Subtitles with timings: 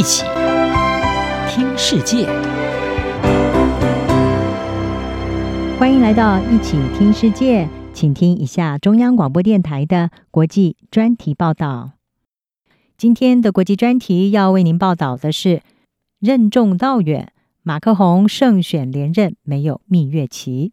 [0.00, 0.24] 一起
[1.46, 2.24] 听世界，
[5.78, 11.90] 欢迎来到一起听世界，请听一下中央广播电台的国际专题报道。
[12.96, 15.60] 今天的国际专题要为您报道的是：
[16.18, 20.72] 任重道远，马克宏胜选连任没有蜜月期。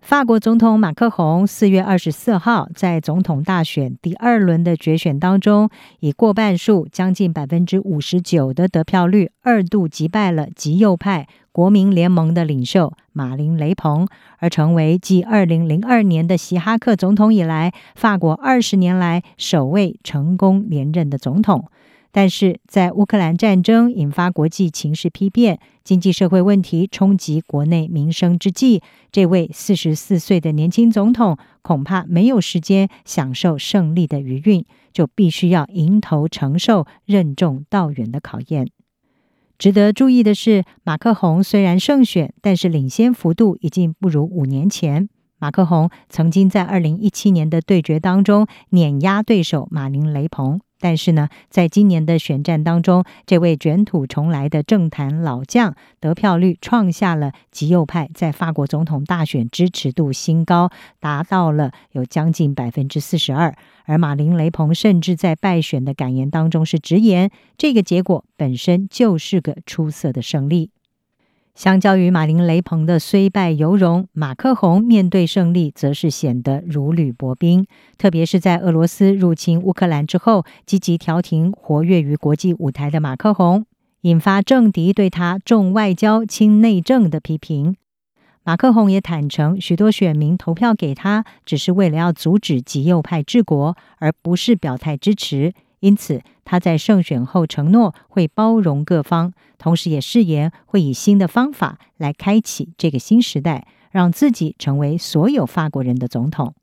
[0.00, 5.68] 法国总统马克宏四月二十四号在总统大选第二轮的决选当中，
[6.00, 21.68] 以过半数将近百分之五十九的得票率，二度击败了极右派国民联盟的领袖马林·雷鹏，而成为继二零零二年的希哈克总统以来，法国二十年来首位成功连任的总统。
[22.10, 38.68] 但是在乌克兰战争引发国际情势丕变、经济社会问题冲击国内民生之际，这位四十四岁的年轻总统恐怕没有时间享受胜利的余韵，就必须要迎头承受任重道远的考验。
[39.58, 45.08] 值得注意的是，马克宏虽然胜选，但是领先幅度已经不如五年前。
[45.38, 50.60] 马克宏曾经在二零一七年的对决当中碾压对手马林·雷鹏。
[50.80, 60.70] 但是呢，在今年的选战当中，这位卷土重来的政坛老将得票率创下了极右派在法国总统大选支持度新高，
[61.00, 63.54] 达到了有将近百分之四十二。
[63.84, 70.70] 而马林·雷鹏甚至在败选的感言当中是直言，这个结果本身就是个出色的胜利。
[71.58, 77.66] 相较于马林·雷朋的虽败犹荣，马克宏面对胜利则是显得如履薄冰。
[77.96, 83.66] 特别是在俄罗斯入侵乌克兰之后，积极调停、活跃于国际舞台的马克宏，
[84.02, 87.74] 引发政敌对他重外交、轻内政的批评。
[88.44, 95.52] 马克宏也坦诚，许多选民投票给他，只是为了要阻止极右派治国，而不是表态支持。
[95.80, 106.54] 因此，他在胜选后承诺会包容各方，同时也誓言会以新的方法来开启这个新时代，让自己成为所有法国人的总统。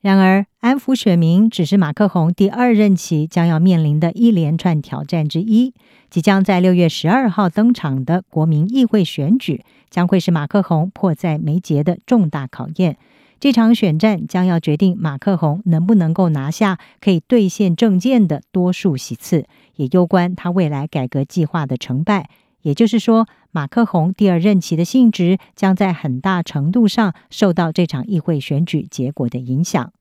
[0.00, 5.72] 然而，安抚选民只是马克宏第二任期将要面临的一连串挑战之一。
[6.10, 12.98] 即将在六月十二号登场的国民议会选举，将会是马克宏迫在眉睫的重大考验。
[13.40, 19.46] 这场选战将要决定马克宏能不能够拿下可以兑现政见的多数席次，
[19.76, 22.28] 也攸关他未来改革计划的成败。
[22.62, 29.92] 也就是说，马克宏第二任期的性质将在很大程度上受到这场议会选举结果的影响。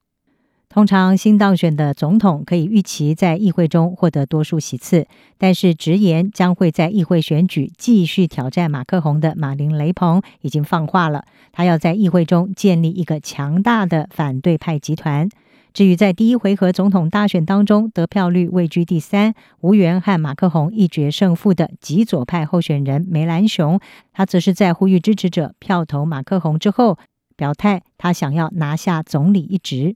[0.74, 5.06] 通常新当选的总统可以预期在议会中获得多数席次，
[5.38, 15.30] 但是直言将会在议会选举继续挑战马克宏的马林·雷鹏已经放话了，他要在议会中建立一个强大的反对派集团。
[15.74, 23.80] 至于在第一回合总统大选当中得票率位居第三、无缘和马克宏一决胜负的极左派候选人梅兰雄，
[24.12, 26.98] 他则是在呼吁支持者票投马克宏之后，
[27.38, 29.96] 表态他想要拿下总理一职。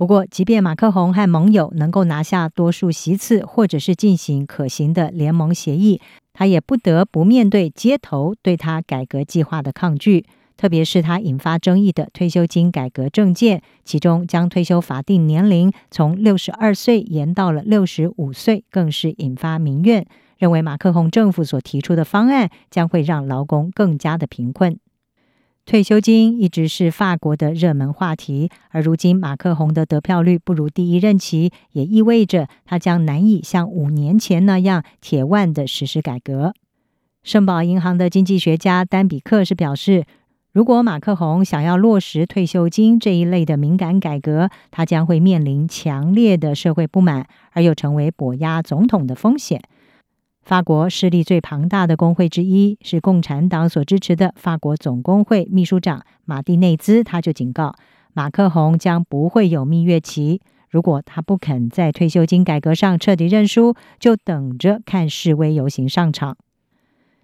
[0.00, 6.00] 不过，即便马克宏和盟友能够拿下多数席次，或者是进行可行的联盟协议，
[6.32, 10.24] 他也不得不面对街头对他改革计划的抗拒。
[10.56, 20.06] 特别是他引发争议的退休金改革政见，其中将退休法定年龄从六十二岁延到了六十五岁，更是引发民怨，
[20.38, 24.78] 认为马克宏政府所提出的方案将会让劳工更加的贫困。
[25.70, 36.54] 退休金一直是法国的热门话题，而如今马克宏的得票率不如第一任期，也意味着他将难以像五年前那样铁腕的实施改革。
[37.22, 40.04] 圣保银行的经济学家丹比克是表示，
[40.50, 49.62] 如果马克宏想要落实退休金这一类的敏感改革，他将会面临强烈的社会不满，而又成为跛鸭总统的风险。
[50.50, 57.76] 法国势力最庞大的工会之一是共产党所支持的法国总工会秘书长马蒂内兹，他就警告
[58.12, 60.40] 马克宏将不会有蜜月期。
[60.68, 66.36] 如果他不肯在退休金改革上彻底认输，就等着看示威游行上场。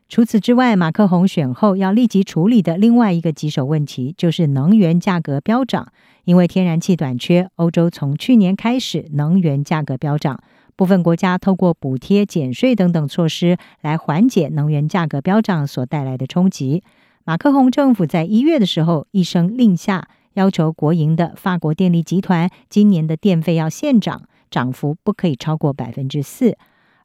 [0.08, 5.88] 除此之外，马克宏选后要立即处理的另外一个棘手问题就是能源价格飙涨，
[6.22, 10.40] 因为天然气短缺，欧洲从去年开始能源价格飙涨。
[10.76, 16.82] 部分国家透过补贴、减税等等措施来缓解能源价格飙涨所带来的冲击。
[17.24, 26.56] 马克宏政府在一月的时候一声令下，要求国营的法国电力集团今年的电费要现涨，涨幅不可以超过百分之四。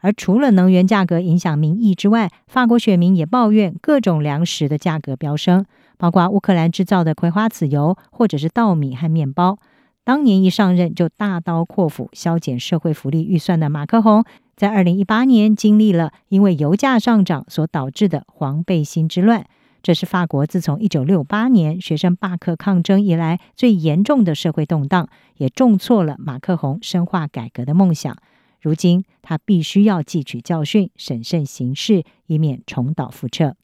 [0.01, 5.65] 而除了能源价格影响民意之外，法国选民也抱怨各种粮食的价格飙升，
[5.97, 9.57] 包括乌克兰制造的葵花籽油或者是稻米和面包。
[10.03, 14.23] 当年一上任就大刀阔斧削减社会福利预算的马克宏，
[14.55, 19.45] 在二零一八年经历了因为油价上涨所导致的黄背心之乱，
[19.83, 25.07] 这是法国自从一九六八年学生罢课抗争以来最严重的社会动荡，
[25.37, 28.17] 也重挫了马克宏深化改革的梦想。
[28.59, 33.55] 如今他必须要汲取教训，审慎行事，以免重蹈覆辙。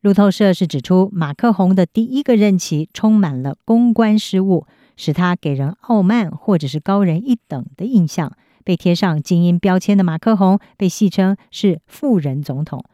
[0.00, 4.64] 路透社是指出，马克宏的第一个任期充满了公关失误，
[4.98, 8.30] 使他给人傲慢或者是高人一等的印象。
[8.62, 12.84] 被贴上精英标签的马克宏被戏称是“富人总统”。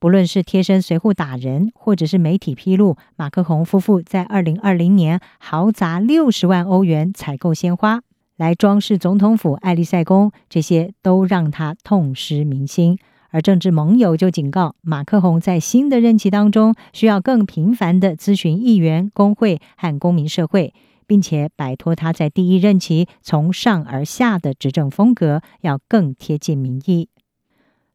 [0.00, 8.00] 不论是贴身随扈打人，或者是媒体披露马克宏夫妇在二零二零年豪砸六十万欧元采购鲜花。
[8.36, 12.98] 来装饰总统府艾丽赛宫，这些都让他痛失民心。
[13.28, 20.74] 而政治盟友就警告马克宏，在新的任期当中，需要更频繁地咨询议员、工会和公民社会，
[21.10, 27.08] 并且摆脱他在第一任期从上而下的执政风格，要更贴近民意。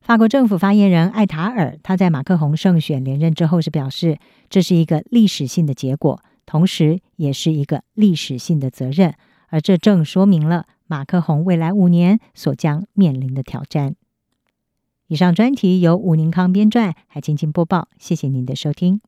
[0.02, 4.18] 法国政府发言人艾塔尔他在马克宏胜选连任之后是表示，
[4.50, 9.16] 这是一个历史性的结果，同时也是一个历史性的责任。
[9.48, 13.96] 而这正说明了马克宏未来五年所将面临的挑战。
[15.08, 17.88] 以上专题由吴宁康编撰，还请播报。
[17.98, 19.00] 谢谢您的收听。